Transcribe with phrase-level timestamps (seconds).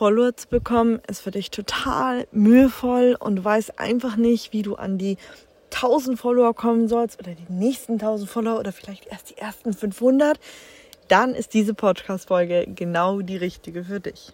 [0.00, 4.76] Follower zu bekommen, ist für dich total mühevoll und du weißt einfach nicht, wie du
[4.76, 5.18] an die
[5.74, 10.40] 1000 Follower kommen sollst oder die nächsten 1000 Follower oder vielleicht erst die ersten 500,
[11.08, 14.32] dann ist diese Podcast-Folge genau die richtige für dich.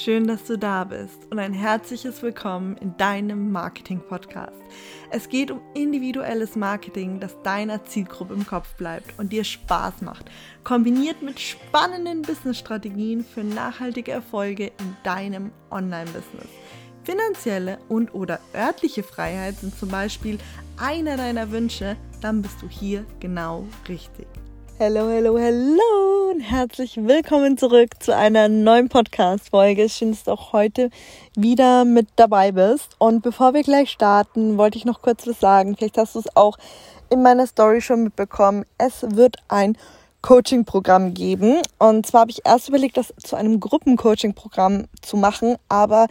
[0.00, 4.62] Schön, dass du da bist und ein herzliches Willkommen in deinem Marketing-Podcast.
[5.10, 10.30] Es geht um individuelles Marketing, das deiner Zielgruppe im Kopf bleibt und dir Spaß macht,
[10.62, 16.48] kombiniert mit spannenden Business-Strategien für nachhaltige Erfolge in deinem Online-Business.
[17.02, 20.38] Finanzielle und oder örtliche Freiheit sind zum Beispiel
[20.76, 24.28] einer deiner Wünsche, dann bist du hier genau richtig.
[24.80, 29.88] Hello, hello, hello und herzlich willkommen zurück zu einer neuen Podcast-Folge.
[29.88, 30.90] Schön, dass du auch heute
[31.34, 32.94] wieder mit dabei bist.
[32.98, 35.74] Und bevor wir gleich starten, wollte ich noch kurz was sagen.
[35.76, 36.58] Vielleicht hast du es auch
[37.10, 38.66] in meiner Story schon mitbekommen.
[38.78, 39.76] Es wird ein
[40.22, 41.56] Coaching-Programm geben.
[41.80, 46.06] Und zwar habe ich erst überlegt, das zu einem Gruppen-Coaching-Programm zu machen, aber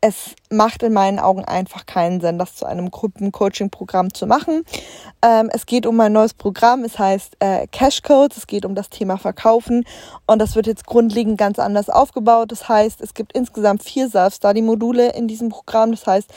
[0.00, 4.64] es macht in meinen Augen einfach keinen Sinn, das zu einem Gruppencoaching-Programm zu machen.
[5.22, 8.74] Ähm, es geht um ein neues Programm, es heißt äh, Cash Codes, es geht um
[8.74, 9.84] das Thema Verkaufen
[10.26, 12.52] und das wird jetzt grundlegend ganz anders aufgebaut.
[12.52, 15.90] Das heißt, es gibt insgesamt vier Self-Study-Module in diesem Programm.
[15.90, 16.30] Das heißt,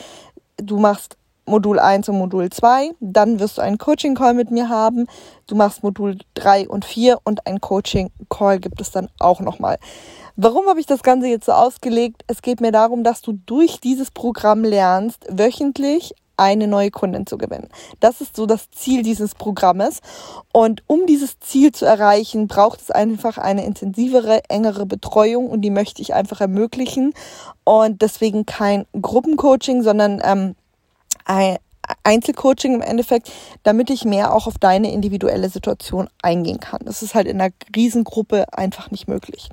[0.56, 5.06] du machst Modul 1 und Modul 2, dann wirst du einen Coaching-Call mit mir haben.
[5.46, 9.78] Du machst Modul 3 und 4 und ein Coaching-Call gibt es dann auch nochmal.
[10.36, 12.24] Warum habe ich das Ganze jetzt so ausgelegt?
[12.26, 17.38] Es geht mir darum, dass du durch dieses Programm lernst, wöchentlich eine neue Kundin zu
[17.38, 17.68] gewinnen.
[18.00, 20.00] Das ist so das Ziel dieses Programmes.
[20.52, 25.70] Und um dieses Ziel zu erreichen, braucht es einfach eine intensivere, engere Betreuung und die
[25.70, 27.12] möchte ich einfach ermöglichen.
[27.64, 30.56] Und deswegen kein Gruppencoaching, sondern ähm,
[32.04, 33.30] Einzelcoaching im Endeffekt,
[33.62, 36.80] damit ich mehr auch auf deine individuelle Situation eingehen kann.
[36.84, 39.48] Das ist halt in einer Riesengruppe einfach nicht möglich.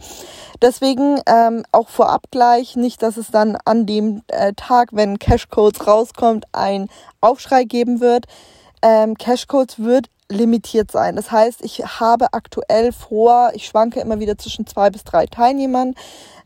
[0.62, 5.88] Deswegen ähm, auch vorab gleich nicht, dass es dann an dem äh, Tag, wenn Cashcodes
[5.88, 6.90] rauskommt, ein
[7.22, 8.26] Aufschrei geben wird.
[8.82, 11.16] Ähm, Cashcodes wird limitiert sein.
[11.16, 15.96] Das heißt, ich habe aktuell vor, ich schwanke immer wieder zwischen zwei bis drei Teilnehmern,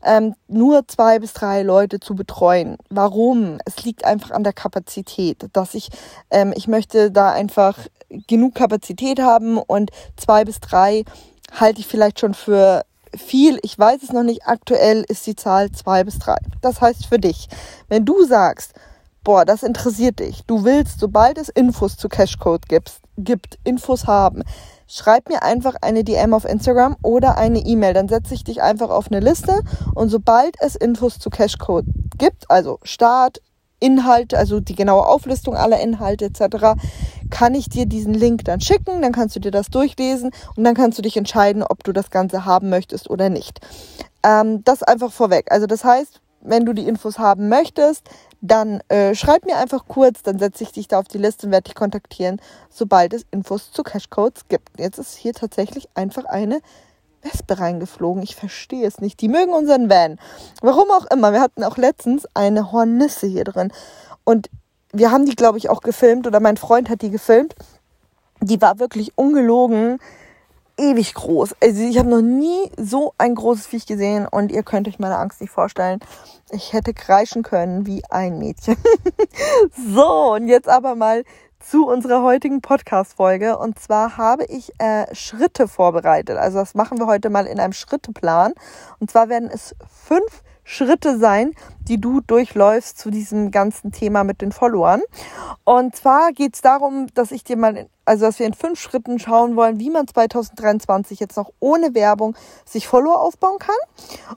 [0.02, 2.78] ähm, nur zwei bis drei Leute zu betreuen.
[2.88, 3.58] Warum?
[3.64, 5.90] Es liegt einfach an der Kapazität, dass ich,
[6.30, 7.78] ähm, ich möchte da einfach
[8.26, 11.04] genug Kapazität haben und zwei bis drei
[11.52, 12.84] halte ich vielleicht schon für
[13.16, 16.38] viel, ich weiß es noch nicht, aktuell ist die Zahl zwei bis drei.
[16.62, 17.48] Das heißt für dich,
[17.88, 18.72] wenn du sagst,
[19.22, 24.42] boah, das interessiert dich, du willst, sobald es Infos zu Cashcode gibst, gibt, Infos haben,
[24.86, 27.94] schreib mir einfach eine DM auf Instagram oder eine E-Mail.
[27.94, 29.60] Dann setze ich dich einfach auf eine Liste
[29.94, 31.86] und sobald es Infos zu Cashcode
[32.18, 33.40] gibt, also Start,
[33.80, 36.80] Inhalt, also die genaue Auflistung aller Inhalte etc.,
[37.30, 40.74] kann ich dir diesen Link dann schicken, dann kannst du dir das durchlesen und dann
[40.74, 43.60] kannst du dich entscheiden, ob du das Ganze haben möchtest oder nicht.
[44.22, 45.50] Ähm, das einfach vorweg.
[45.50, 48.08] Also das heißt, wenn du die Infos haben möchtest,
[48.40, 51.52] dann äh, schreib mir einfach kurz, dann setze ich dich da auf die Liste und
[51.52, 52.40] werde dich kontaktieren,
[52.70, 54.78] sobald es Infos zu Cashcodes gibt.
[54.78, 56.60] Jetzt ist hier tatsächlich einfach eine
[57.22, 58.22] Wespe reingeflogen.
[58.22, 59.20] Ich verstehe es nicht.
[59.20, 60.18] Die mögen unseren Van.
[60.60, 61.32] Warum auch immer.
[61.32, 63.72] Wir hatten auch letztens eine Hornisse hier drin.
[64.24, 64.50] Und
[64.92, 67.54] wir haben die, glaube ich, auch gefilmt oder mein Freund hat die gefilmt.
[68.40, 69.98] Die war wirklich ungelogen
[70.76, 71.54] ewig groß.
[71.62, 75.18] Also ich habe noch nie so ein großes Viech gesehen und ihr könnt euch meine
[75.18, 76.00] Angst nicht vorstellen.
[76.50, 78.76] Ich hätte kreischen können wie ein Mädchen.
[79.94, 81.24] so, und jetzt aber mal
[81.68, 83.58] zu unserer heutigen Podcast-Folge.
[83.58, 86.36] Und zwar habe ich äh, Schritte vorbereitet.
[86.36, 88.52] Also das machen wir heute mal in einem Schritteplan.
[89.00, 94.40] Und zwar werden es fünf Schritte sein, die du durchläufst zu diesem ganzen Thema mit
[94.40, 95.02] den Followern.
[95.64, 99.18] Und zwar geht es darum, dass ich dir mal, also dass wir in fünf Schritten
[99.18, 103.74] schauen wollen, wie man 2023 jetzt noch ohne Werbung sich Follower aufbauen kann.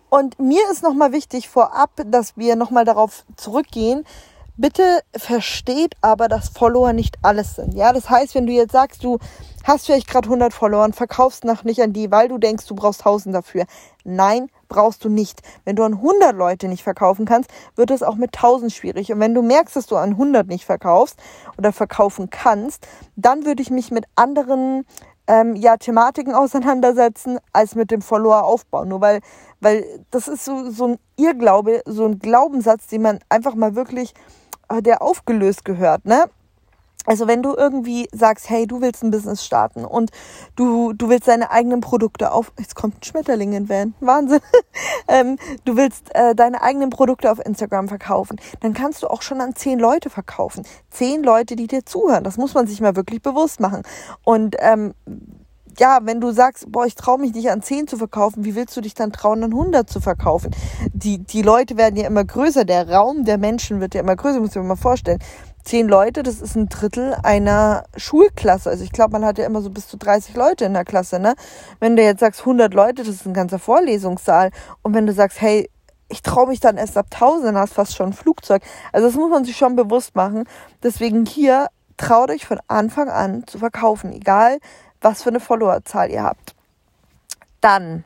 [0.09, 4.05] Und mir ist nochmal wichtig vorab, dass wir nochmal darauf zurückgehen,
[4.59, 7.75] Bitte versteht aber, dass Follower nicht alles sind.
[7.75, 9.19] Ja, das heißt, wenn du jetzt sagst, du
[9.63, 12.73] hast vielleicht gerade 100 Follower und verkaufst noch nicht an die, weil du denkst, du
[12.73, 13.65] brauchst 1000 dafür.
[14.03, 15.41] Nein, brauchst du nicht.
[15.63, 19.11] Wenn du an 100 Leute nicht verkaufen kannst, wird es auch mit 1000 schwierig.
[19.11, 21.19] Und wenn du merkst, dass du an 100 nicht verkaufst
[21.59, 24.85] oder verkaufen kannst, dann würde ich mich mit anderen
[25.27, 28.87] ähm, ja, Thematiken auseinandersetzen, als mit dem Follower aufbauen.
[28.89, 29.19] Nur weil,
[29.59, 34.15] weil das ist so, so ein Irrglaube, so ein Glaubenssatz, den man einfach mal wirklich
[34.81, 36.25] der aufgelöst gehört, ne?
[37.07, 40.11] Also wenn du irgendwie sagst, hey, du willst ein Business starten und
[40.57, 44.41] du, du willst deine eigenen Produkte auf, jetzt kommt ein Schmetterling in Van, Wahnsinn,
[45.07, 49.39] ähm, du willst äh, deine eigenen Produkte auf Instagram verkaufen, dann kannst du auch schon
[49.39, 50.65] an zehn Leute verkaufen.
[50.89, 53.83] Zehn Leute, die dir zuhören, das muss man sich mal wirklich bewusst machen.
[54.25, 54.93] Und ähm,
[55.79, 58.75] ja, wenn du sagst, boah, ich traue mich nicht an 10 zu verkaufen, wie willst
[58.75, 60.51] du dich dann trauen, an 100 zu verkaufen?
[60.93, 64.39] Die, die Leute werden ja immer größer, der Raum der Menschen wird ja immer größer,
[64.39, 65.19] muss ich mir mal vorstellen.
[65.63, 68.69] Zehn Leute, das ist ein Drittel einer Schulklasse.
[68.69, 71.19] Also ich glaube, man hat ja immer so bis zu 30 Leute in der Klasse,
[71.19, 71.35] ne?
[71.81, 74.51] Wenn du jetzt sagst 100 Leute, das ist ein ganzer Vorlesungssaal.
[74.81, 75.69] Und wenn du sagst, hey,
[76.07, 78.63] ich traue mich dann erst ab 1000, dann hast fast schon ein Flugzeug.
[78.93, 80.45] Also das muss man sich schon bewusst machen.
[80.83, 84.59] Deswegen hier, traut euch von Anfang an zu verkaufen, egal
[85.01, 86.55] was für eine Followerzahl ihr habt.
[87.61, 88.03] Dann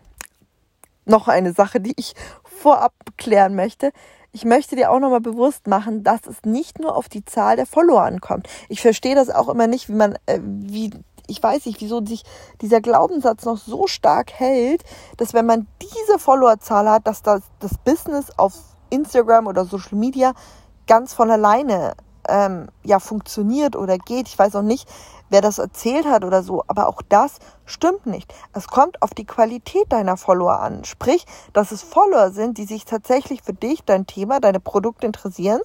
[1.05, 3.91] noch eine Sache, die ich vorab klären möchte.
[4.31, 7.65] Ich möchte dir auch nochmal bewusst machen, dass es nicht nur auf die Zahl der
[7.65, 8.47] Follower ankommt.
[8.69, 10.91] Ich verstehe das auch immer nicht, wie man, äh, wie,
[11.27, 12.23] ich weiß nicht, wieso sich
[12.61, 14.83] dieser Glaubenssatz noch so stark hält,
[15.17, 18.53] dass wenn man diese Followerzahl hat, dass das, das Business auf
[18.89, 20.33] Instagram oder Social Media
[20.87, 21.93] ganz von alleine
[22.31, 24.27] ähm, ja funktioniert oder geht.
[24.27, 24.87] Ich weiß auch nicht,
[25.29, 28.33] wer das erzählt hat oder so, aber auch das stimmt nicht.
[28.53, 30.83] Es kommt auf die Qualität deiner Follower an.
[30.83, 35.61] Sprich, dass es Follower sind, die sich tatsächlich für dich, dein Thema, deine Produkte interessieren.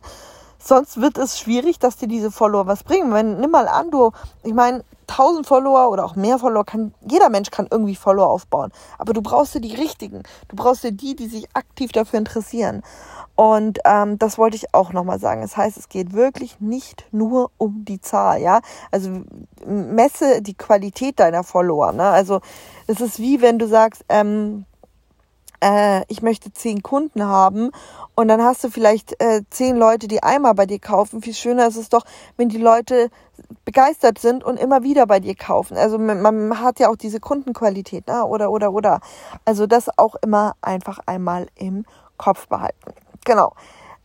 [0.58, 3.12] Sonst wird es schwierig, dass dir diese Follower was bringen.
[3.12, 7.28] Wenn, nimm mal an, du, ich meine, 1000 Follower oder auch mehr Follower kann, jeder
[7.28, 8.72] Mensch kann irgendwie Follower aufbauen.
[8.98, 10.22] Aber du brauchst dir die richtigen.
[10.48, 12.82] Du brauchst dir die, die sich aktiv dafür interessieren.
[13.37, 15.43] Und ähm, das wollte ich auch nochmal sagen.
[15.43, 18.61] Das heißt, es geht wirklich nicht nur um die Zahl, ja.
[18.91, 19.23] Also
[19.67, 21.93] messe die Qualität deiner Follower.
[21.93, 22.05] Ne?
[22.05, 22.41] Also
[22.87, 24.65] es ist wie wenn du sagst, ähm,
[25.61, 27.71] äh, ich möchte zehn Kunden haben
[28.15, 31.21] und dann hast du vielleicht äh, zehn Leute, die einmal bei dir kaufen.
[31.21, 32.05] Viel schöner ist es doch,
[32.37, 33.11] wenn die Leute
[33.65, 35.77] begeistert sind und immer wieder bei dir kaufen.
[35.77, 38.25] Also man, man hat ja auch diese Kundenqualität, ne?
[38.25, 39.00] oder, oder, oder.
[39.44, 41.85] Also das auch immer einfach einmal im
[42.17, 42.93] Kopf behalten.
[43.26, 43.52] Genau.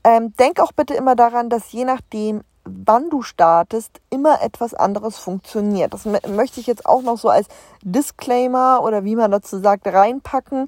[0.03, 5.18] Ähm, denk auch bitte immer daran, dass je nachdem, wann du startest, immer etwas anderes
[5.18, 5.94] funktioniert.
[5.94, 7.47] Das möchte ich jetzt auch noch so als
[7.83, 10.68] Disclaimer oder wie man dazu sagt, reinpacken.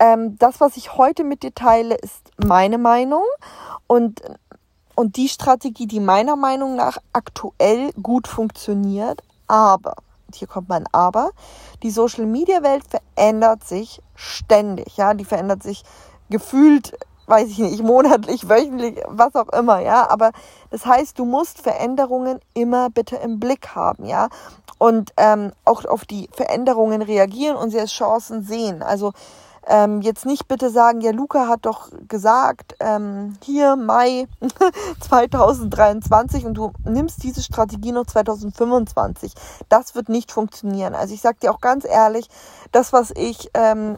[0.00, 3.22] Ähm, das, was ich heute mit dir teile, ist meine Meinung
[3.86, 4.22] und,
[4.96, 9.22] und die Strategie, die meiner Meinung nach aktuell gut funktioniert.
[9.46, 9.94] Aber,
[10.34, 11.30] hier kommt mein Aber,
[11.84, 14.96] die Social Media Welt verändert sich ständig.
[14.96, 15.84] Ja, die verändert sich
[16.28, 20.08] gefühlt weiß ich nicht, monatlich, wöchentlich, was auch immer, ja.
[20.10, 20.32] Aber
[20.70, 24.28] das heißt, du musst Veränderungen immer bitte im Blick haben, ja.
[24.78, 28.82] Und ähm, auch auf die Veränderungen reagieren und sie als Chancen sehen.
[28.82, 29.12] Also
[29.66, 34.26] ähm, jetzt nicht bitte sagen, ja, Luca hat doch gesagt, ähm, hier Mai
[35.00, 39.32] 2023 und du nimmst diese Strategie noch 2025.
[39.68, 40.94] Das wird nicht funktionieren.
[40.94, 42.28] Also ich sage dir auch ganz ehrlich,
[42.72, 43.96] das, was ich ähm,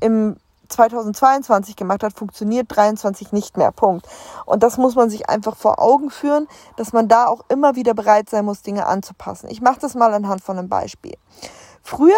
[0.00, 0.36] im
[0.68, 3.72] 2022 gemacht hat, funktioniert 23 nicht mehr.
[3.72, 4.06] Punkt.
[4.46, 7.94] Und das muss man sich einfach vor Augen führen, dass man da auch immer wieder
[7.94, 9.48] bereit sein muss, Dinge anzupassen.
[9.50, 11.16] Ich mache das mal anhand von einem Beispiel.
[11.82, 12.14] Früher,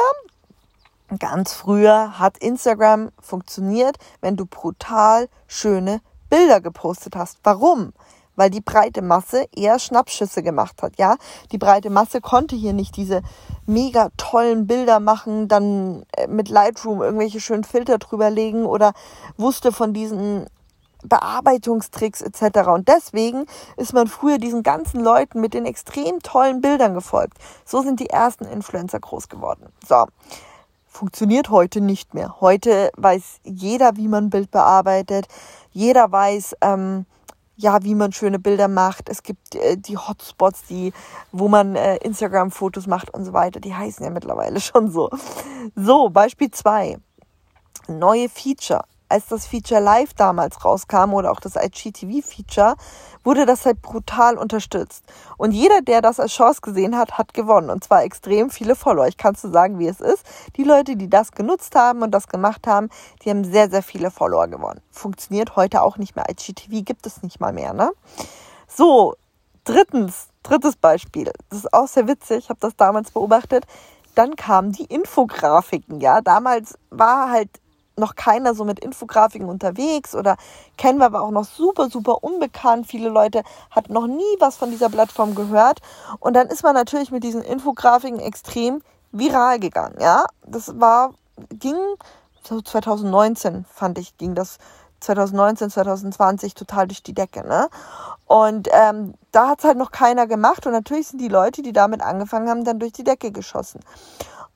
[1.19, 7.39] ganz früher, hat Instagram funktioniert, wenn du brutal schöne Bilder gepostet hast.
[7.43, 7.93] Warum?
[8.41, 11.17] Weil die breite Masse eher Schnappschüsse gemacht hat, ja.
[11.53, 13.21] Die breite Masse konnte hier nicht diese
[13.67, 18.95] mega tollen Bilder machen, dann äh, mit Lightroom irgendwelche schönen Filter drüber legen oder
[19.37, 20.47] wusste von diesen
[21.03, 22.69] Bearbeitungstricks etc.
[22.69, 23.45] Und deswegen
[23.77, 27.37] ist man früher diesen ganzen Leuten mit den extrem tollen Bildern gefolgt.
[27.67, 29.67] So sind die ersten Influencer groß geworden.
[29.87, 30.07] So.
[30.87, 32.41] Funktioniert heute nicht mehr.
[32.41, 35.29] Heute weiß jeder, wie man ein Bild bearbeitet.
[35.73, 37.05] Jeder weiß, ähm,
[37.61, 39.09] ja, wie man schöne Bilder macht.
[39.09, 40.93] Es gibt äh, die Hotspots, die,
[41.31, 43.61] wo man äh, Instagram-Fotos macht und so weiter.
[43.61, 45.11] Die heißen ja mittlerweile schon so.
[45.75, 46.99] So, Beispiel zwei
[47.89, 52.77] Neue Feature als das Feature Live damals rauskam oder auch das IGTV-Feature,
[53.25, 55.05] wurde das halt brutal unterstützt.
[55.37, 57.71] Und jeder, der das als Chance gesehen hat, hat gewonnen.
[57.71, 59.09] Und zwar extrem viele Follower.
[59.09, 60.25] Ich kann zu sagen, wie es ist.
[60.57, 62.89] Die Leute, die das genutzt haben und das gemacht haben,
[63.23, 64.81] die haben sehr, sehr viele Follower gewonnen.
[64.91, 66.27] Funktioniert heute auch nicht mehr.
[66.31, 67.91] IGTV gibt es nicht mal mehr, ne?
[68.69, 69.17] So,
[69.65, 71.33] drittens, drittes Beispiel.
[71.49, 72.39] Das ist auch sehr witzig.
[72.45, 73.67] Ich habe das damals beobachtet.
[74.15, 76.21] Dann kamen die Infografiken, ja.
[76.21, 77.51] Damals war halt
[77.97, 80.37] noch keiner so mit Infografiken unterwegs oder
[80.79, 82.87] Canva war auch noch super, super unbekannt.
[82.87, 85.81] Viele Leute hatten noch nie was von dieser Plattform gehört.
[86.19, 88.83] Und dann ist man natürlich mit diesen Infografiken extrem
[89.13, 89.97] viral gegangen.
[90.01, 91.15] Ja, das war,
[91.51, 91.77] ging
[92.43, 94.59] so 2019, fand ich, ging das
[95.01, 97.47] 2019, 2020 total durch die Decke.
[97.47, 97.69] Ne?
[98.27, 100.67] Und ähm, da hat es halt noch keiner gemacht.
[100.67, 103.81] Und natürlich sind die Leute, die damit angefangen haben, dann durch die Decke geschossen.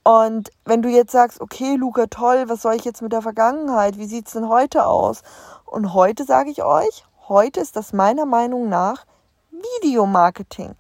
[0.05, 3.99] Und wenn du jetzt sagst, okay, Luca, toll, was soll ich jetzt mit der Vergangenheit?
[3.99, 5.23] Wie sieht's denn heute aus?
[5.65, 9.07] Und heute sage ich euch, heute ist das meiner Meinung nach
[9.51, 10.75] Videomarketing.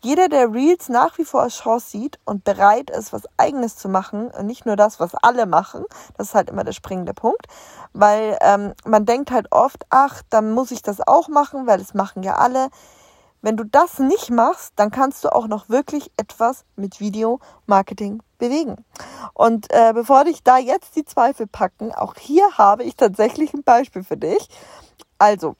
[0.00, 3.88] Jeder, der Reels nach wie vor als Chance sieht und bereit ist, was eigenes zu
[3.88, 5.84] machen und nicht nur das, was alle machen,
[6.16, 7.46] das ist halt immer der springende Punkt,
[7.92, 11.94] weil ähm, man denkt halt oft, ach, dann muss ich das auch machen, weil das
[11.94, 12.68] machen ja alle.
[13.42, 18.76] Wenn du das nicht machst, dann kannst du auch noch wirklich etwas mit Video-Marketing bewegen.
[19.34, 23.64] Und äh, bevor dich da jetzt die Zweifel packen, auch hier habe ich tatsächlich ein
[23.64, 24.48] Beispiel für dich.
[25.18, 25.56] Also,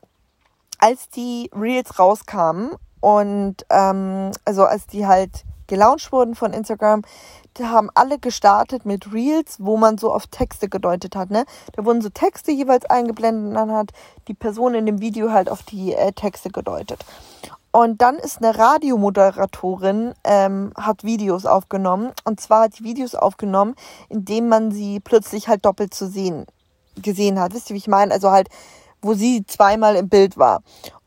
[0.79, 2.71] als die Reels rauskamen
[3.01, 7.03] und ähm, also als die halt gelauncht wurden von Instagram,
[7.55, 11.31] da haben alle gestartet mit Reels, wo man so auf Texte gedeutet hat.
[11.31, 11.45] Ne?
[11.73, 13.91] Da wurden so Texte jeweils eingeblendet und dann hat
[14.29, 17.05] die Person in dem Video halt auf die äh, Texte gedeutet.
[17.73, 22.13] Und dann ist eine Radiomoderatorin, ähm, hat Videos aufgenommen.
[22.25, 23.75] Und zwar hat die Videos aufgenommen,
[24.11, 26.47] indem man sie plötzlich halt doppelt zu sehen
[26.97, 27.55] gesehen hat.
[27.55, 28.13] Wisst ihr, wie ich meine?
[28.13, 28.49] Also halt,
[29.01, 30.63] wo sie zweimal im Bild war.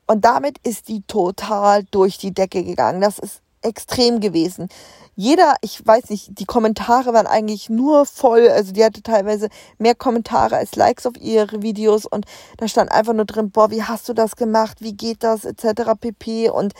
[0.07, 3.01] Und damit ist die total durch die Decke gegangen.
[3.01, 4.69] Das ist extrem gewesen
[5.15, 8.49] jeder, ich weiß nicht, die Kommentare waren eigentlich nur voll.
[8.49, 12.25] Also die hatte teilweise mehr Kommentare als Likes auf ihre Videos und
[12.57, 14.77] da stand einfach nur drin, boah, wie hast du das gemacht?
[14.81, 15.45] Wie geht das?
[15.45, 15.91] Etc.
[15.99, 16.49] pp.
[16.49, 16.73] Und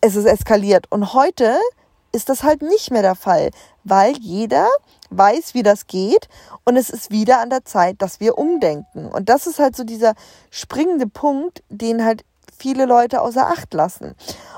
[0.00, 0.86] es ist eskaliert.
[0.90, 1.56] Und heute
[2.12, 3.50] ist das halt nicht mehr der Fall,
[3.84, 4.68] weil jeder
[5.10, 6.28] weiß, wie das geht
[6.64, 9.06] und es ist wieder an der Zeit, dass wir umdenken.
[9.06, 10.14] Und das ist halt so dieser
[10.50, 12.24] springende Punkt, den halt
[12.62, 14.14] viele Leute außer Acht lassen.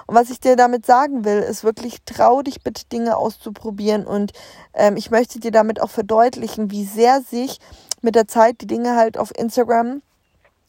[0.07, 4.33] Und was ich dir damit sagen will, ist wirklich, trau dich bitte Dinge auszuprobieren und
[4.75, 7.59] ähm, ich möchte dir damit auch verdeutlichen, wie sehr sich
[8.03, 10.03] mit der Zeit die Dinge halt auf Instagram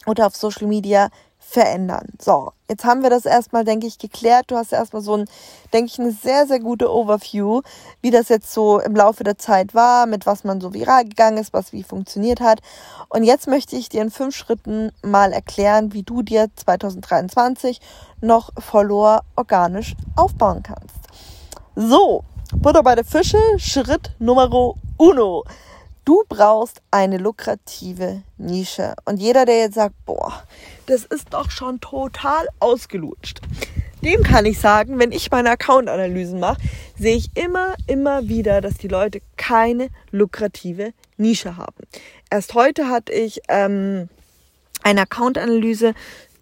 [0.05, 1.09] oder auf Social Media
[1.47, 2.09] verändern.
[2.19, 4.45] So, jetzt haben wir das erstmal, denke ich, geklärt.
[4.49, 5.25] Du hast erstmal so ein,
[5.73, 7.61] denke ich, eine sehr, sehr gute Overview,
[8.01, 11.37] wie das jetzt so im Laufe der Zeit war, mit was man so viral gegangen
[11.37, 12.61] ist, was wie funktioniert hat.
[13.09, 17.79] Und jetzt möchte ich dir in fünf Schritten mal erklären, wie du dir 2023
[18.21, 20.95] noch Follower organisch aufbauen kannst.
[21.75, 22.23] So,
[22.55, 24.49] Butter bei der Fische, Schritt Nummer
[24.97, 25.43] uno.
[26.05, 28.93] Du brauchst eine lukrative Nische.
[29.05, 30.43] Und jeder, der jetzt sagt, boah,
[30.85, 33.41] das ist doch schon total ausgelutscht.
[34.03, 36.61] Dem kann ich sagen, wenn ich meine Account-Analysen mache,
[36.95, 41.87] sehe ich immer, immer wieder, dass die Leute keine lukrative Nische haben.
[42.29, 44.07] Erst heute hatte ich ähm,
[44.83, 45.95] eine Account-Analyse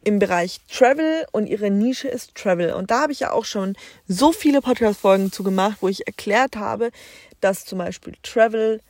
[0.04, 2.74] im Bereich Travel und ihre Nische ist Travel.
[2.74, 3.78] Und da habe ich ja auch schon
[4.10, 6.92] so viele Podcast-Folgen zu gemacht, wo ich erklärt habe,
[7.40, 8.82] dass zum Beispiel Travel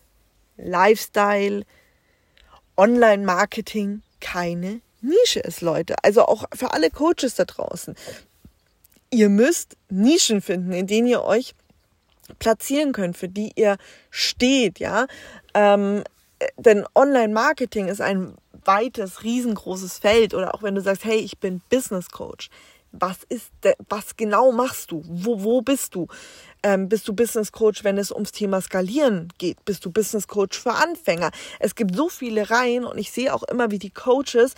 [0.58, 1.64] Lifestyle,
[2.78, 5.96] Online-Marketing keine Nische ist, Leute.
[6.02, 7.96] Also auch für alle Coaches da draußen.
[9.10, 11.54] Ihr müsst Nischen finden, in denen ihr euch
[12.40, 13.78] platzieren könnt, für die ihr
[14.10, 15.08] steht, ja.
[15.54, 16.04] Ähm,
[16.58, 20.34] denn Online-Marketing ist ein weites, riesengroßes Feld.
[20.34, 22.50] Oder auch wenn du sagst, hey, ich bin Business Coach.
[22.92, 23.52] Was ist,
[23.90, 25.04] was genau machst du?
[25.08, 26.08] Wo, wo bist du?
[26.64, 29.64] Ähm, bist du Business Coach, wenn es ums Thema Skalieren geht?
[29.66, 31.32] Bist du Business Coach für Anfänger?
[31.60, 34.56] Es gibt so viele Reihen und ich sehe auch immer, wie die Coaches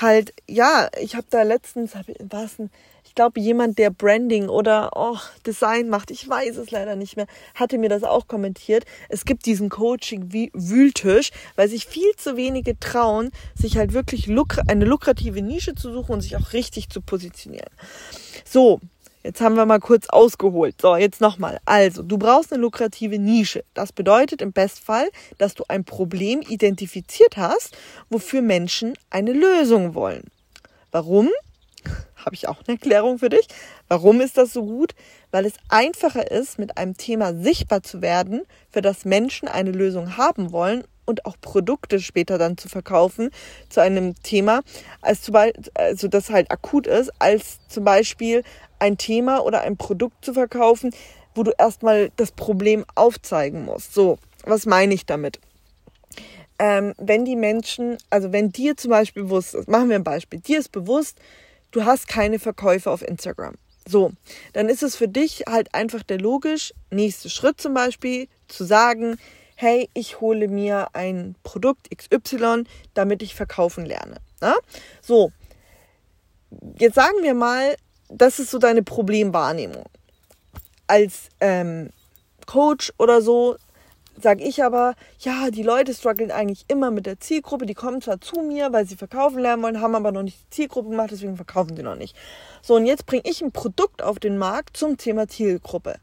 [0.00, 2.70] halt, ja, ich habe da letztens, war es ein,
[3.04, 7.26] ich glaube, jemand, der Branding oder oh, Design macht, ich weiß es leider nicht mehr,
[7.56, 8.84] hatte mir das auch kommentiert.
[9.08, 14.28] Es gibt diesen Coaching wie Wühltisch, weil sich viel zu wenige trauen, sich halt wirklich
[14.28, 17.70] lukra eine lukrative Nische zu suchen und sich auch richtig zu positionieren.
[18.44, 18.78] So,
[19.22, 20.80] Jetzt haben wir mal kurz ausgeholt.
[20.80, 21.60] So, jetzt nochmal.
[21.66, 23.64] Also, du brauchst eine lukrative Nische.
[23.74, 27.76] Das bedeutet im Bestfall, dass du ein Problem identifiziert hast,
[28.08, 30.24] wofür Menschen eine Lösung wollen.
[30.90, 31.28] Warum?
[32.16, 33.46] Habe ich auch eine Erklärung für dich.
[33.88, 34.94] Warum ist das so gut?
[35.30, 40.16] Weil es einfacher ist, mit einem Thema sichtbar zu werden, für das Menschen eine Lösung
[40.16, 43.30] haben wollen und auch Produkte später dann zu verkaufen
[43.68, 44.60] zu einem Thema,
[45.02, 48.42] als zum Beispiel, also das halt akut ist, als zum Beispiel
[48.80, 50.92] ein Thema oder ein Produkt zu verkaufen,
[51.34, 53.94] wo du erstmal das Problem aufzeigen musst.
[53.94, 55.38] So, was meine ich damit?
[56.58, 60.40] Ähm, wenn die Menschen, also wenn dir zum Beispiel bewusst ist, machen wir ein Beispiel,
[60.40, 61.18] dir ist bewusst,
[61.70, 63.54] du hast keine Verkäufe auf Instagram.
[63.88, 64.12] So,
[64.52, 69.16] dann ist es für dich halt einfach der logisch nächste Schritt zum Beispiel zu sagen,
[69.56, 74.16] hey, ich hole mir ein Produkt XY, damit ich verkaufen lerne.
[74.40, 74.54] Na?
[75.02, 75.32] So,
[76.78, 77.76] jetzt sagen wir mal,
[78.10, 79.84] das ist so deine Problemwahrnehmung.
[80.86, 81.90] Als ähm,
[82.46, 83.56] Coach oder so
[84.20, 87.66] sage ich aber, ja, die Leute strugglen eigentlich immer mit der Zielgruppe.
[87.66, 90.50] Die kommen zwar zu mir, weil sie verkaufen lernen wollen, haben aber noch nicht die
[90.50, 92.16] Zielgruppe gemacht, deswegen verkaufen sie noch nicht.
[92.62, 95.96] So, und jetzt bringe ich ein Produkt auf den Markt zum Thema Zielgruppe.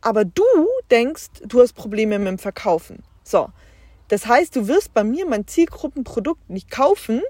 [0.00, 0.44] Aber du
[0.90, 3.02] denkst, du hast Probleme mit dem Verkaufen.
[3.24, 3.48] So,
[4.08, 7.22] das heißt, du wirst bei mir mein Zielgruppenprodukt nicht kaufen,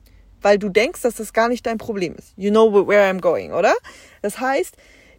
[0.47, 2.33] weil du denkst, dass das gar nicht dein Problem ist.
[2.37, 3.75] You know where I'm going, oder?
[4.23, 4.77] Das heißt,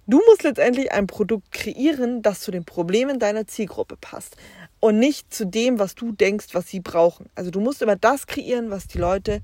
[0.09, 4.37] Du musst letztendlich ein Produkt kreieren, das zu den Problemen deiner Zielgruppe passt
[4.79, 7.25] und nicht zu dem, was du denkst, was sie brauchen.
[7.35, 9.41] Also du musst immer das kreieren, was die Leute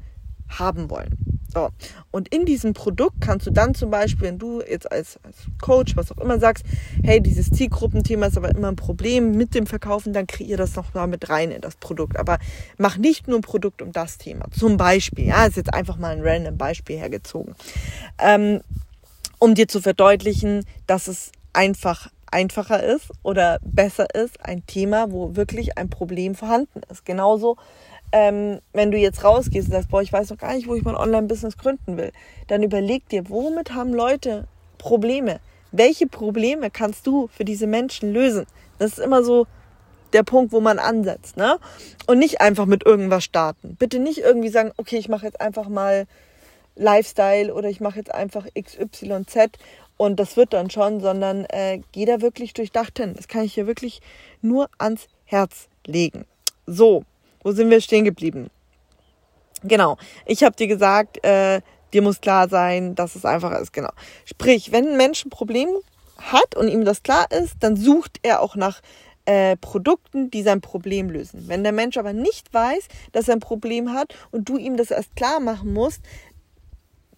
[0.47, 1.32] haben wollen.
[1.53, 1.69] So.
[2.11, 5.95] Und in diesem Produkt kannst du dann zum Beispiel, wenn du jetzt als, als Coach,
[5.95, 6.65] was auch immer sagst,
[7.03, 10.93] hey, dieses Zielgruppenthema ist aber immer ein Problem mit dem Verkaufen, dann kreier das noch
[10.93, 12.17] mal mit rein in das Produkt.
[12.17, 12.39] Aber
[12.77, 14.45] mach nicht nur ein Produkt um das Thema.
[14.51, 17.55] Zum Beispiel, ja, ist jetzt einfach mal ein random Beispiel hergezogen.
[18.19, 18.61] Ähm,
[19.37, 25.35] um dir zu verdeutlichen, dass es einfach einfacher ist oder besser ist, ein Thema, wo
[25.35, 27.05] wirklich ein Problem vorhanden ist.
[27.05, 27.57] Genauso
[28.13, 30.83] ähm, wenn du jetzt rausgehst und sagst, boah, ich weiß noch gar nicht, wo ich
[30.83, 32.11] mein Online-Business gründen will,
[32.47, 35.39] dann überleg dir, womit haben Leute Probleme?
[35.71, 38.45] Welche Probleme kannst du für diese Menschen lösen?
[38.77, 39.47] Das ist immer so
[40.13, 41.57] der Punkt, wo man ansetzt, ne?
[42.05, 43.75] Und nicht einfach mit irgendwas starten.
[43.79, 46.05] Bitte nicht irgendwie sagen, okay, ich mache jetzt einfach mal
[46.75, 49.57] Lifestyle oder ich mache jetzt einfach XYZ
[49.97, 53.13] und das wird dann schon, sondern äh, geh da wirklich durchdacht hin.
[53.15, 54.01] Das kann ich hier wirklich
[54.43, 56.25] nur ans Herz legen.
[56.67, 57.05] So,
[57.43, 58.49] wo sind wir stehen geblieben?
[59.63, 59.97] Genau.
[60.25, 61.61] Ich habe dir gesagt, äh,
[61.93, 63.73] dir muss klar sein, dass es einfacher ist.
[63.73, 63.91] Genau.
[64.25, 65.69] Sprich, wenn ein Mensch ein Problem
[66.17, 68.81] hat und ihm das klar ist, dann sucht er auch nach
[69.25, 71.47] äh, Produkten, die sein Problem lösen.
[71.47, 74.91] Wenn der Mensch aber nicht weiß, dass er ein Problem hat und du ihm das
[74.91, 76.01] erst klar machen musst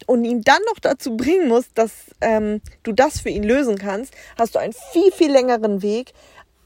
[0.05, 1.91] und ihn dann noch dazu bringen musst, dass
[2.21, 6.13] ähm, du das für ihn lösen kannst, hast du einen viel, viel längeren Weg,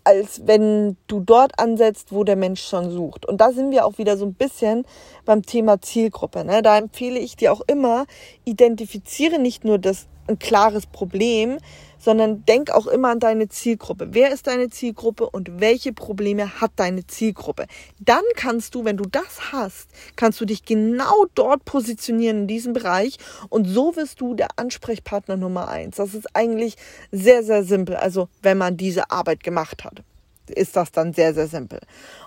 [0.10, 3.28] als wenn du dort ansetzt, wo der Mensch schon sucht.
[3.28, 4.86] Und da sind wir auch wieder so ein bisschen
[5.24, 6.44] beim Thema Zielgruppe.
[6.44, 6.64] Ne?
[6.64, 8.06] Da empfehle ich dir auch immer,
[8.44, 11.60] identifiziere nicht nur das ein klares Problem,
[12.00, 14.08] sondern denk auch immer an deine Zielgruppe.
[14.12, 17.68] Wer ist deine Zielgruppe und welche Probleme hat deine Zielgruppe?
[18.00, 22.74] Dann kannst du, wenn du das hast, kannst du dich genau dort positionieren in diesem
[22.74, 23.18] Bereich
[23.50, 25.98] und so wirst du der Ansprechpartner Nummer eins.
[25.98, 26.76] Das ist eigentlich
[27.12, 27.96] sehr, sehr simpel.
[27.98, 30.04] Also wenn man diese Arbeit gemacht hat,
[30.50, 31.80] ist das dann sehr, sehr simpel.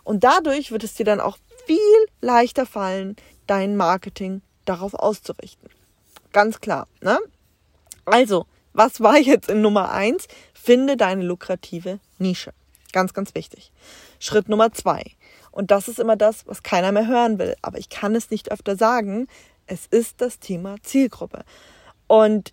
[0.05, 1.79] Und dadurch wird es dir dann auch viel
[2.21, 5.69] leichter fallen, dein Marketing darauf auszurichten.
[6.33, 7.19] Ganz klar, ne?
[8.05, 10.27] Also, was war jetzt in Nummer eins?
[10.55, 12.53] Finde deine lukrative Nische.
[12.93, 13.73] Ganz, ganz wichtig.
[14.19, 15.03] Schritt Nummer zwei.
[15.51, 17.57] Und das ist immer das, was keiner mehr hören will.
[17.63, 19.27] Aber ich kann es nicht öfter sagen.
[19.67, 21.45] Es ist das Thema Zielgruppe.
[22.07, 22.53] Und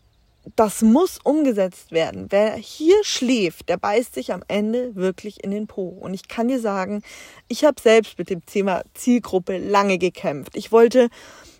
[0.55, 2.27] das muss umgesetzt werden.
[2.29, 5.87] Wer hier schläft, der beißt sich am Ende wirklich in den Po.
[5.87, 7.03] Und ich kann dir sagen,
[7.47, 10.55] ich habe selbst mit dem Thema Zielgruppe lange gekämpft.
[10.55, 11.09] Ich wollte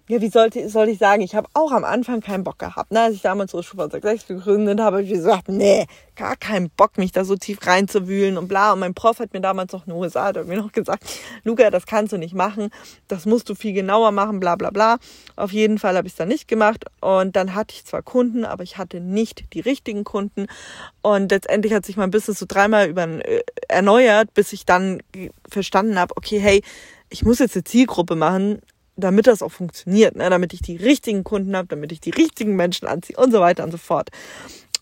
[0.09, 2.91] ja, wie sollte, soll ich sagen, ich habe auch am Anfang keinen Bock gehabt.
[2.91, 2.99] Ne?
[2.99, 6.97] Als ich damals so Schufa 6 gegründet habe, habe ich gesagt, nee, gar keinen Bock,
[6.97, 8.73] mich da so tief reinzuwühlen und bla.
[8.73, 11.03] Und mein Prof hat mir damals noch in den USA, hat mir noch gesagt,
[11.43, 12.71] Luca, das kannst du nicht machen,
[13.07, 14.97] das musst du viel genauer machen, bla bla bla.
[15.35, 16.85] Auf jeden Fall habe ich es dann nicht gemacht.
[17.01, 20.47] Und dann hatte ich zwar Kunden, aber ich hatte nicht die richtigen Kunden.
[21.03, 25.03] Und letztendlich hat sich mein Business so dreimal über, äh, erneuert, bis ich dann
[25.47, 26.63] verstanden habe, okay, hey,
[27.11, 28.59] ich muss jetzt eine Zielgruppe machen,
[28.99, 30.29] damit das auch funktioniert, ne?
[30.29, 33.63] damit ich die richtigen Kunden habe, damit ich die richtigen Menschen anziehe und so weiter
[33.63, 34.09] und so fort.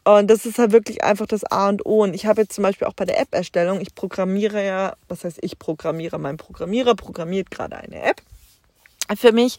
[0.03, 2.03] Und das ist halt wirklich einfach das A und O.
[2.03, 5.39] Und ich habe jetzt zum Beispiel auch bei der App-Erstellung, ich programmiere ja, was heißt
[5.41, 8.21] ich programmiere, mein Programmierer programmiert gerade eine App
[9.15, 9.57] für mich.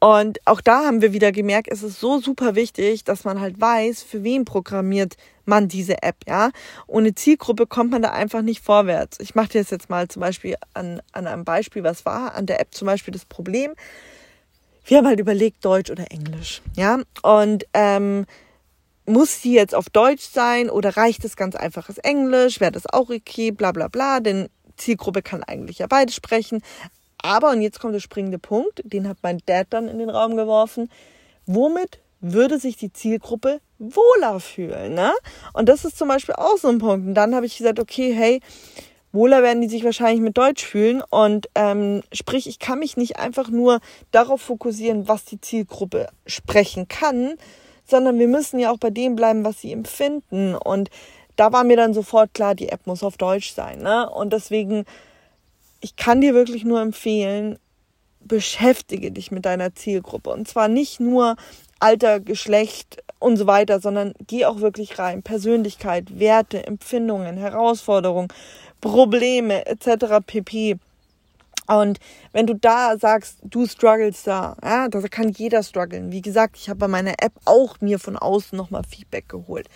[0.00, 3.60] Und auch da haben wir wieder gemerkt, es ist so super wichtig, dass man halt
[3.60, 6.50] weiß, für wen programmiert man diese App, ja.
[6.86, 9.18] Ohne Zielgruppe kommt man da einfach nicht vorwärts.
[9.20, 12.46] Ich mache dir das jetzt mal zum Beispiel an, an einem Beispiel, was war an
[12.46, 13.74] der App zum Beispiel das Problem.
[14.84, 17.00] Wir haben halt überlegt, Deutsch oder Englisch, ja.
[17.22, 18.26] Und ähm,
[19.08, 22.60] muss sie jetzt auf Deutsch sein oder reicht es ganz einfaches Englisch?
[22.60, 23.50] Wäre das auch okay?
[23.50, 24.20] Bla bla bla.
[24.20, 26.62] Denn Zielgruppe kann eigentlich ja beide sprechen.
[27.22, 30.36] Aber, und jetzt kommt der springende Punkt, den hat mein Dad dann in den Raum
[30.36, 30.90] geworfen,
[31.46, 34.94] womit würde sich die Zielgruppe wohler fühlen?
[34.94, 35.12] Ne?
[35.52, 37.06] Und das ist zum Beispiel auch so ein Punkt.
[37.06, 38.40] Und dann habe ich gesagt, okay, hey,
[39.12, 41.02] wohler werden die sich wahrscheinlich mit Deutsch fühlen.
[41.10, 46.88] Und ähm, sprich, ich kann mich nicht einfach nur darauf fokussieren, was die Zielgruppe sprechen
[46.88, 47.34] kann,
[47.84, 50.54] sondern wir müssen ja auch bei dem bleiben, was sie empfinden.
[50.54, 50.90] Und
[51.36, 53.80] da war mir dann sofort klar, die App muss auf Deutsch sein.
[53.80, 54.08] Ne?
[54.10, 54.84] Und deswegen
[55.80, 57.58] ich kann dir wirklich nur empfehlen,
[58.20, 60.30] beschäftige dich mit deiner Zielgruppe.
[60.30, 61.36] Und zwar nicht nur
[61.80, 65.22] Alter, Geschlecht und so weiter, sondern geh auch wirklich rein.
[65.22, 68.28] Persönlichkeit, Werte, Empfindungen, Herausforderungen,
[68.80, 70.24] Probleme etc.
[70.26, 70.76] pp.
[71.66, 72.00] Und
[72.32, 76.10] wenn du da sagst, du struggles da, ja, da kann jeder strugglen.
[76.10, 79.68] Wie gesagt, ich habe bei meiner App auch mir von außen nochmal Feedback geholt.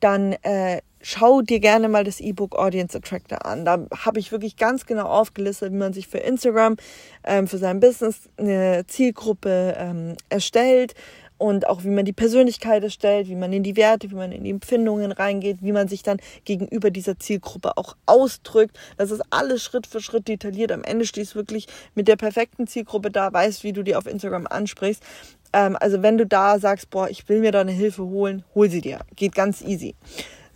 [0.00, 3.64] Dann äh, schau dir gerne mal das E-Book Audience Attractor an.
[3.64, 6.76] Da habe ich wirklich ganz genau aufgelistet, wie man sich für Instagram,
[7.24, 10.94] ähm, für sein Business eine Zielgruppe ähm, erstellt
[11.38, 14.44] und auch wie man die Persönlichkeit erstellt, wie man in die Werte, wie man in
[14.44, 18.76] die Empfindungen reingeht, wie man sich dann gegenüber dieser Zielgruppe auch ausdrückt.
[18.96, 20.72] Das ist alles Schritt für Schritt detailliert.
[20.72, 24.06] Am Ende stehst du wirklich mit der perfekten Zielgruppe da, weißt, wie du die auf
[24.06, 25.02] Instagram ansprichst.
[25.52, 28.68] Ähm, also wenn du da sagst, boah, ich will mir da eine Hilfe holen, hol
[28.68, 29.00] sie dir.
[29.14, 29.94] Geht ganz easy.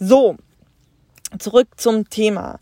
[0.05, 0.35] So,
[1.39, 2.59] zurück zum Thema.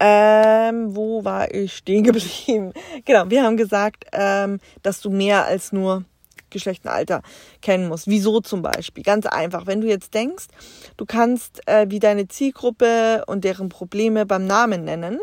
[0.00, 2.72] Ähm, wo war ich stehen geblieben?
[3.04, 6.04] Genau, wir haben gesagt, ähm, dass du mehr als nur
[6.50, 7.22] Geschlecht und Alter
[7.62, 8.08] kennen musst.
[8.08, 9.04] Wieso zum Beispiel?
[9.04, 9.68] Ganz einfach.
[9.68, 10.46] Wenn du jetzt denkst,
[10.96, 15.20] du kannst äh, wie deine Zielgruppe und deren Probleme beim Namen nennen,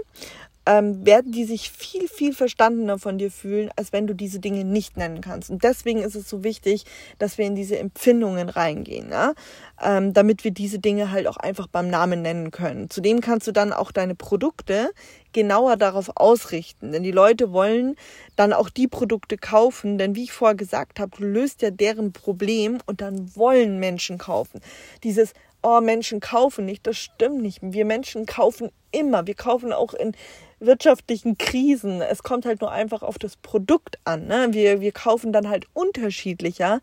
[0.68, 4.66] ähm, werden die sich viel, viel verstandener von dir fühlen, als wenn du diese Dinge
[4.66, 5.50] nicht nennen kannst.
[5.50, 6.84] Und deswegen ist es so wichtig,
[7.20, 9.34] dass wir in diese Empfindungen reingehen, ja?
[9.82, 12.90] ähm, damit wir diese Dinge halt auch einfach beim Namen nennen können.
[12.90, 14.92] Zudem kannst du dann auch deine Produkte
[15.32, 17.96] genauer darauf ausrichten, denn die Leute wollen
[18.36, 22.12] dann auch die Produkte kaufen, denn wie ich vorher gesagt habe, du löst ja deren
[22.12, 24.60] Problem und dann wollen Menschen kaufen.
[25.04, 27.60] Dieses oh, Menschen kaufen nicht, das stimmt nicht.
[27.62, 29.28] Wir Menschen kaufen immer.
[29.28, 30.14] Wir kaufen auch in
[30.60, 32.02] wirtschaftlichen Krisen.
[32.02, 34.28] Es kommt halt nur einfach auf das Produkt an.
[34.28, 34.48] Ne?
[34.52, 36.82] Wir, wir kaufen dann halt unterschiedlicher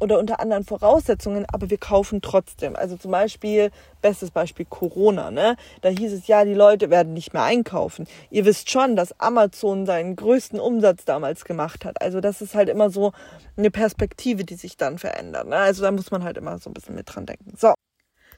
[0.00, 2.76] oder unter anderen Voraussetzungen, aber wir kaufen trotzdem.
[2.76, 5.30] Also zum Beispiel, bestes Beispiel Corona.
[5.30, 5.56] Ne?
[5.82, 8.06] Da hieß es ja, die Leute werden nicht mehr einkaufen.
[8.30, 12.00] Ihr wisst schon, dass Amazon seinen größten Umsatz damals gemacht hat.
[12.00, 13.12] Also das ist halt immer so
[13.56, 15.46] eine Perspektive, die sich dann verändert.
[15.46, 15.56] Ne?
[15.56, 17.52] Also da muss man halt immer so ein bisschen mit dran denken.
[17.56, 17.74] So.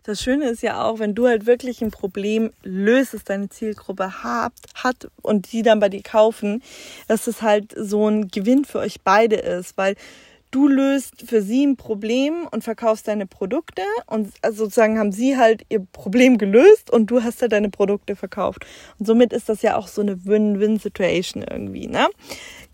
[0.04, 4.24] Das Schöne ist ja auch, wenn du halt wirklich ein Problem löst, das deine Zielgruppe
[4.24, 6.62] hat, hat und die dann bei dir kaufen,
[7.06, 9.94] dass es halt so ein Gewinn für euch beide ist, weil
[10.50, 15.36] du löst für sie ein Problem und verkaufst deine Produkte und also sozusagen haben sie
[15.36, 18.66] halt ihr Problem gelöst und du hast halt deine Produkte verkauft.
[18.98, 22.08] Und somit ist das ja auch so eine Win-Win-Situation irgendwie, ne?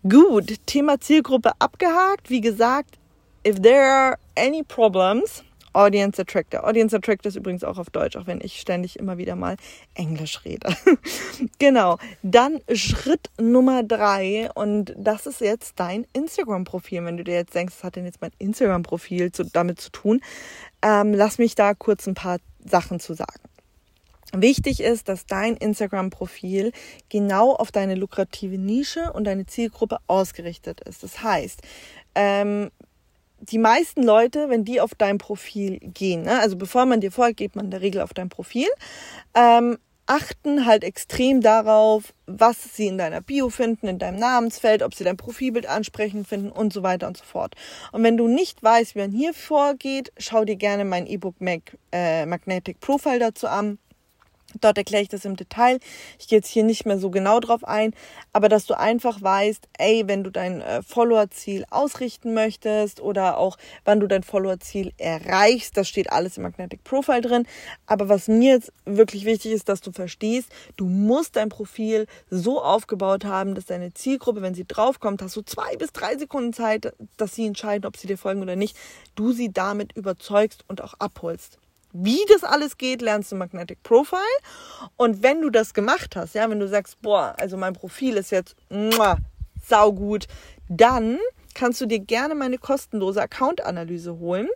[0.07, 2.29] Gut, Thema Zielgruppe abgehakt.
[2.29, 2.97] Wie gesagt,
[3.45, 6.67] if there are any problems, Audience Attractor.
[6.67, 9.55] Audience Attractor ist übrigens auch auf Deutsch, auch wenn ich ständig immer wieder mal
[9.93, 10.75] Englisch rede.
[11.59, 11.97] genau.
[12.23, 17.05] Dann Schritt Nummer drei und das ist jetzt dein Instagram-Profil.
[17.05, 20.21] Wenn du dir jetzt denkst, was hat denn jetzt mein Instagram-Profil zu, damit zu tun?
[20.81, 23.41] Ähm, lass mich da kurz ein paar Sachen zu sagen.
[24.31, 26.71] Wichtig ist, dass dein Instagram-Profil
[27.09, 31.01] genau auf deine lukrative Nische und deine Zielgruppe ausgerichtet ist.
[31.01, 31.61] Das heißt,
[32.13, 32.69] ähm,
[33.41, 37.37] die meisten Leute, wenn die auf dein Profil gehen, ne, also bevor man dir folgt,
[37.37, 38.67] geht man in der Regel auf dein Profil,
[39.33, 39.77] ähm,
[40.09, 45.03] achten halt extrem darauf, was sie in deiner Bio finden, in deinem Namensfeld, ob sie
[45.03, 47.53] dein Profilbild ansprechend finden und so weiter und so fort.
[47.91, 51.77] Und wenn du nicht weißt, wie man hier vorgeht, schau dir gerne mein E-Book Mag
[51.91, 53.77] äh, Magnetic Profile dazu an.
[54.61, 55.79] Dort erkläre ich das im Detail.
[56.17, 57.93] Ich gehe jetzt hier nicht mehr so genau drauf ein,
[58.33, 63.57] aber dass du einfach weißt, ey, wenn du dein äh, Follower-Ziel ausrichten möchtest oder auch
[63.85, 67.47] wann du dein Follower-Ziel erreichst, das steht alles im Magnetic Profile drin.
[67.85, 72.61] Aber was mir jetzt wirklich wichtig ist, dass du verstehst, du musst dein Profil so
[72.61, 76.93] aufgebaut haben, dass deine Zielgruppe, wenn sie draufkommt, hast du zwei bis drei Sekunden Zeit,
[77.17, 78.77] dass sie entscheiden, ob sie dir folgen oder nicht,
[79.15, 81.59] du sie damit überzeugst und auch abholst.
[81.91, 84.21] Wie das alles geht, lernst du Magnetic Profile.
[84.95, 88.31] Und wenn du das gemacht hast, ja, wenn du sagst, boah, also mein Profil ist
[88.31, 89.17] jetzt muah,
[89.65, 90.27] saugut,
[90.67, 91.17] dann
[91.59, 94.47] kannst du dir gerne meine kostenlose Account-Analyse holen.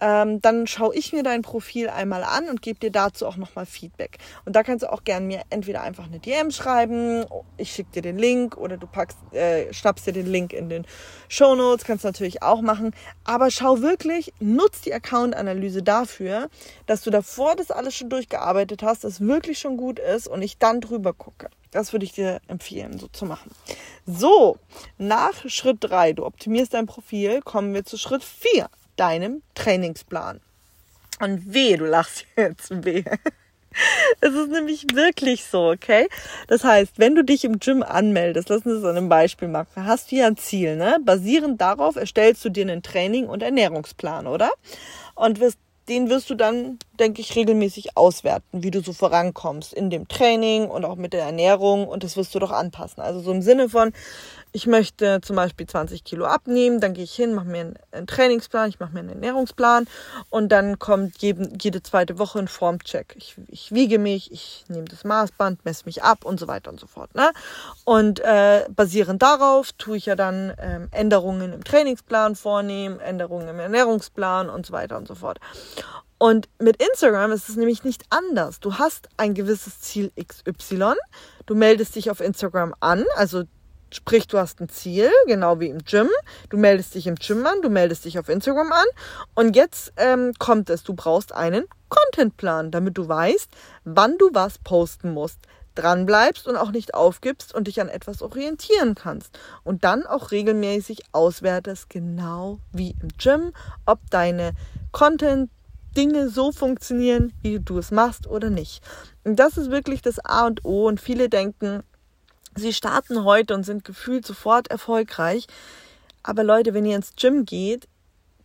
[0.00, 3.64] Ähm, dann schaue ich mir dein Profil einmal an und gebe dir dazu auch nochmal
[3.64, 4.18] Feedback.
[4.44, 7.24] Und da kannst du auch gerne mir entweder einfach eine DM schreiben,
[7.56, 10.86] ich schicke dir den Link oder du packst, äh, schnappst dir den Link in den
[11.28, 12.94] Show Notes, kannst du natürlich auch machen.
[13.24, 16.50] Aber schau wirklich, nutz die Account-Analyse dafür,
[16.84, 20.58] dass du davor das alles schon durchgearbeitet hast, das wirklich schon gut ist und ich
[20.58, 21.48] dann drüber gucke.
[21.72, 23.50] Das würde ich dir empfehlen, so zu machen.
[24.06, 24.58] So,
[24.98, 30.40] nach Schritt 3, du optimierst dein Profil, kommen wir zu Schritt 4, deinem Trainingsplan.
[31.20, 33.04] Und weh, du lachst jetzt, weh.
[34.20, 36.08] Es ist nämlich wirklich so, okay?
[36.46, 39.86] Das heißt, wenn du dich im Gym anmeldest, lass uns das an einem Beispiel machen,
[39.86, 40.98] hast du ja ein Ziel, ne?
[41.02, 44.50] Basierend darauf erstellst du dir einen Training- und Ernährungsplan, oder?
[45.14, 45.58] Und wirst
[45.88, 50.68] den wirst du dann, denke ich, regelmäßig auswerten, wie du so vorankommst in dem Training
[50.68, 53.02] und auch mit der Ernährung und das wirst du doch anpassen.
[53.02, 53.92] Also so im Sinne von,
[54.52, 58.68] ich möchte zum Beispiel 20 Kilo abnehmen, dann gehe ich hin, mache mir einen, Trainingsplan,
[58.68, 59.86] ich mache mir einen Ernährungsplan
[60.28, 63.14] und dann kommt jede, jede zweite Woche ein Formcheck.
[63.16, 66.78] Ich, ich wiege mich, ich nehme das Maßband, messe mich ab und so weiter und
[66.78, 67.14] so fort.
[67.14, 67.30] Ne?
[67.84, 73.58] Und äh, basierend darauf tue ich ja dann ähm, Änderungen im Trainingsplan vornehmen, Änderungen im
[73.58, 75.38] Ernährungsplan und so weiter und so fort.
[76.18, 78.60] Und mit Instagram ist es nämlich nicht anders.
[78.60, 80.94] Du hast ein gewisses Ziel XY,
[81.46, 83.42] du meldest dich auf Instagram an, also
[83.92, 86.08] Sprich, du hast ein Ziel, genau wie im Gym.
[86.48, 88.86] Du meldest dich im Gym an, du meldest dich auf Instagram an.
[89.34, 93.50] Und jetzt ähm, kommt es, du brauchst einen Contentplan, damit du weißt,
[93.84, 95.40] wann du was posten musst
[95.74, 99.38] dranbleibst und auch nicht aufgibst und dich an etwas orientieren kannst.
[99.64, 103.52] Und dann auch regelmäßig auswertest, genau wie im Gym,
[103.86, 104.52] ob deine
[104.92, 108.82] Content-Dinge so funktionieren, wie du es machst oder nicht.
[109.24, 110.86] Und das ist wirklich das A und O.
[110.88, 111.82] Und viele denken,
[112.54, 115.46] sie starten heute und sind gefühlt sofort erfolgreich.
[116.22, 117.88] Aber Leute, wenn ihr ins Gym geht,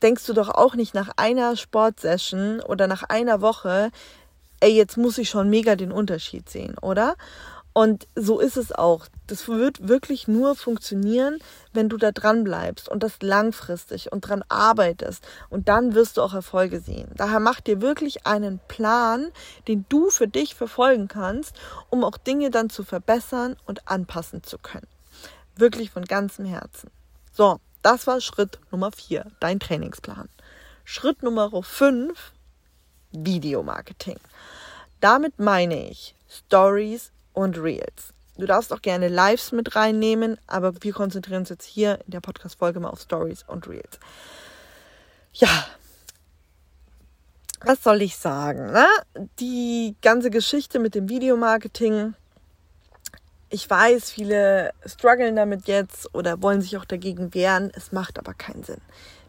[0.01, 3.91] denkst du doch auch nicht nach einer Sportsession oder nach einer Woche,
[4.59, 7.15] ey, jetzt muss ich schon mega den Unterschied sehen, oder?
[7.77, 9.05] Und so ist es auch.
[9.27, 11.37] Das wird wirklich nur funktionieren,
[11.73, 15.23] wenn du da dran bleibst und das langfristig und dran arbeitest.
[15.51, 17.11] Und dann wirst du auch Erfolge sehen.
[17.13, 19.27] Daher mach dir wirklich einen Plan,
[19.67, 21.55] den du für dich verfolgen kannst,
[21.91, 24.87] um auch Dinge dann zu verbessern und anpassen zu können.
[25.55, 26.89] Wirklich von ganzem Herzen.
[27.31, 30.29] So, das war Schritt Nummer vier, dein Trainingsplan.
[30.83, 32.33] Schritt Nummer fünf,
[33.11, 34.17] Videomarketing.
[34.99, 38.13] Damit meine ich Stories und Reels.
[38.38, 42.19] Du darfst auch gerne Lives mit reinnehmen, aber wir konzentrieren uns jetzt hier in der
[42.19, 44.00] Podcast-Folge mal auf Stories und Reels.
[45.34, 45.67] Ja,
[47.62, 48.71] was soll ich sagen?
[48.71, 48.88] Ne?
[49.39, 52.15] Die ganze Geschichte mit dem Videomarketing.
[53.49, 57.71] Ich weiß, viele strugglen damit jetzt oder wollen sich auch dagegen wehren.
[57.73, 58.81] Es macht aber keinen Sinn.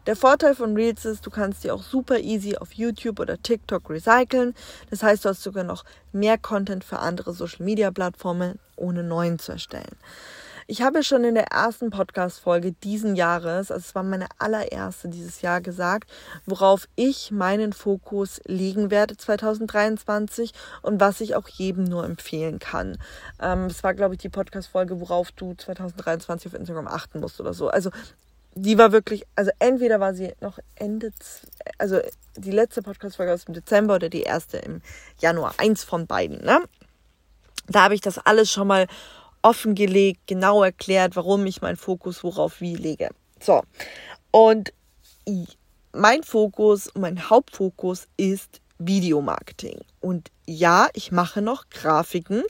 [0.07, 3.89] Der Vorteil von Reels ist, du kannst die auch super easy auf YouTube oder TikTok
[3.89, 4.55] recyceln.
[4.89, 9.39] Das heißt, du hast sogar noch mehr Content für andere Social Media Plattformen, ohne neuen
[9.39, 9.95] zu erstellen.
[10.71, 15.41] Ich habe schon in der ersten Podcast-Folge diesen Jahres, also es war meine allererste dieses
[15.41, 16.07] Jahr, gesagt,
[16.45, 20.53] worauf ich meinen Fokus legen werde 2023
[20.83, 22.99] und was ich auch jedem nur empfehlen kann.
[23.41, 27.55] Ähm, es war, glaube ich, die Podcast-Folge, worauf du 2023 auf Instagram achten musst oder
[27.55, 27.69] so.
[27.69, 27.89] Also
[28.53, 31.11] die war wirklich, also entweder war sie noch Ende,
[31.79, 31.99] also
[32.37, 34.83] die letzte Podcast-Folge aus dem Dezember oder die erste im
[35.17, 35.55] Januar.
[35.57, 36.61] Eins von beiden, ne?
[37.69, 38.87] Da habe ich das alles schon mal
[39.41, 43.09] offengelegt, genau erklärt, warum ich meinen Fokus worauf wie lege.
[43.41, 43.61] So.
[44.31, 44.73] Und
[45.93, 49.79] mein Fokus, mein Hauptfokus ist Videomarketing.
[50.01, 52.43] Und ja, ich mache noch Grafiken,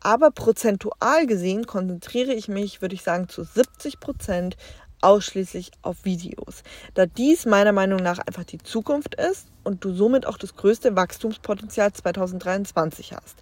[0.00, 4.56] aber prozentual gesehen konzentriere ich mich, würde ich sagen, zu 70 Prozent
[5.00, 6.62] ausschließlich auf Videos,
[6.94, 10.96] da dies meiner Meinung nach einfach die Zukunft ist und du somit auch das größte
[10.96, 13.36] Wachstumspotenzial 2023 hast.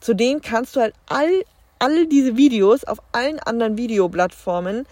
[0.00, 1.44] Zudem kannst du halt all,
[1.82, 4.86] all diese Videos auf allen anderen Videoplattformen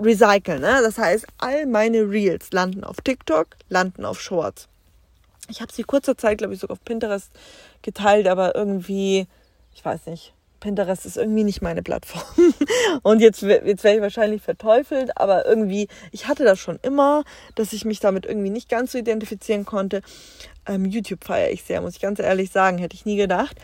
[0.00, 0.60] recyceln.
[0.60, 0.80] Ne?
[0.82, 4.66] Das heißt, all meine Reels landen auf TikTok, landen auf Shorts.
[5.48, 7.30] Ich habe sie kurzer Zeit, glaube ich, sogar auf Pinterest
[7.82, 9.28] geteilt, aber irgendwie,
[9.72, 12.22] ich weiß nicht, Pinterest ist irgendwie nicht meine Plattform.
[13.02, 17.22] Und jetzt, jetzt werde ich wahrscheinlich verteufelt, aber irgendwie, ich hatte das schon immer,
[17.54, 20.02] dass ich mich damit irgendwie nicht ganz so identifizieren konnte.
[20.66, 23.56] Ähm, YouTube feiere ich sehr, muss ich ganz ehrlich sagen, hätte ich nie gedacht.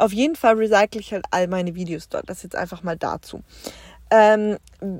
[0.00, 2.30] Auf jeden Fall recycle ich halt all meine Videos dort.
[2.30, 3.42] Das jetzt einfach mal dazu.
[4.10, 4.56] Ähm,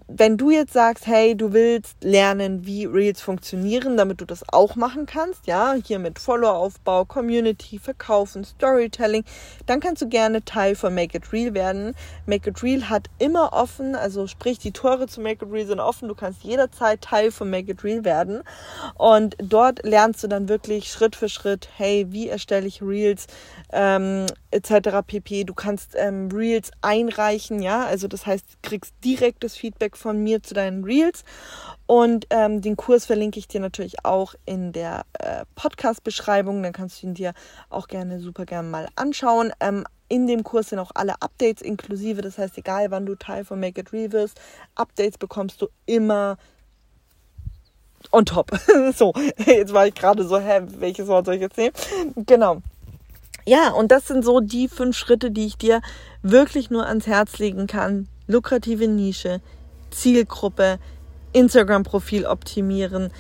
[0.08, 4.76] wenn du jetzt sagst, hey, du willst lernen, wie Reels funktionieren, damit du das auch
[4.76, 9.24] machen kannst, ja, hier mit Follower-Aufbau, Community, Verkaufen, Storytelling,
[9.66, 11.94] dann kannst du gerne Teil von Make It Real werden.
[12.26, 15.80] Make It Real hat immer offen, also sprich, die Tore zu Make It Real sind
[15.80, 18.42] offen, du kannst jederzeit Teil von Make It Real werden.
[18.96, 23.28] Und dort lernst du dann wirklich Schritt für Schritt, hey, wie erstelle ich Reels,
[23.72, 24.98] ähm, etc.
[25.06, 25.44] pp.
[25.44, 30.42] Du kannst ähm, Reels einreichen, ja, also das heißt, du kriegst direktes Feedback von mir
[30.42, 31.24] zu deinen Reels.
[31.86, 36.62] Und ähm, den Kurs verlinke ich dir natürlich auch in der äh, Podcast-Beschreibung.
[36.62, 37.32] Dann kannst du ihn dir
[37.68, 39.52] auch gerne, super gerne mal anschauen.
[39.60, 42.20] Ähm, in dem Kurs sind auch alle Updates inklusive.
[42.20, 44.40] Das heißt, egal wann du Teil von Make It Real wirst,
[44.74, 46.36] Updates bekommst du immer
[48.12, 48.50] on top.
[48.94, 49.12] so,
[49.46, 51.74] jetzt war ich gerade so, hä, welches Wort soll ich jetzt nehmen?
[52.26, 52.60] Genau.
[53.46, 55.80] Ja, und das sind so die fünf Schritte, die ich dir
[56.22, 58.08] wirklich nur ans Herz legen kann.
[58.26, 59.40] Lukrative Nische,
[59.90, 60.78] Zielgruppe,
[61.32, 63.10] Instagram-Profil optimieren.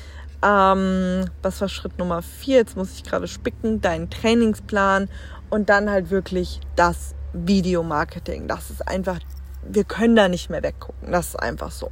[0.42, 2.56] Ähm, was war Schritt Nummer vier?
[2.56, 3.80] Jetzt muss ich gerade spicken.
[3.80, 5.08] Deinen Trainingsplan
[5.50, 8.48] und dann halt wirklich das Videomarketing.
[8.48, 9.18] Das ist einfach,
[9.62, 11.12] wir können da nicht mehr weggucken.
[11.12, 11.90] Das ist einfach so.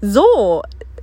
[0.00, 0.62] So,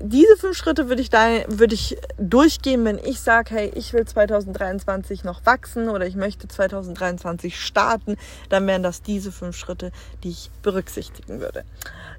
[0.10, 5.24] diese fünf Schritte würde ich da ich durchgehen, wenn ich sage, hey, ich will 2023
[5.24, 8.16] noch wachsen oder ich möchte 2023 starten,
[8.50, 9.92] dann wären das diese fünf Schritte,
[10.24, 11.64] die ich berücksichtigen würde.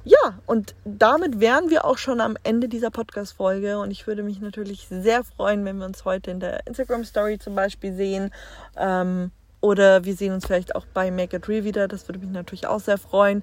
[0.04, 4.40] Ja, und damit wären wir auch schon am Ende dieser Podcast-Folge und ich würde mich
[4.40, 8.30] natürlich sehr freuen, wenn wir uns heute in der Instagram Story zum Beispiel sehen.
[8.76, 11.88] Ähm, Oder wir sehen uns vielleicht auch bei Make It Real wieder.
[11.88, 13.42] Das würde mich natürlich auch sehr freuen.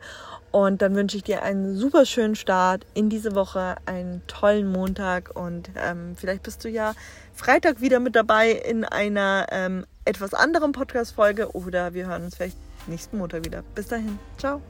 [0.52, 5.36] Und dann wünsche ich dir einen super schönen Start in diese Woche, einen tollen Montag
[5.36, 6.94] und ähm, vielleicht bist du ja
[7.34, 12.58] Freitag wieder mit dabei in einer ähm, etwas anderen Podcast-Folge oder wir hören uns vielleicht
[12.88, 13.64] nächsten Montag wieder.
[13.74, 14.20] Bis dahin.
[14.38, 14.62] Ciao.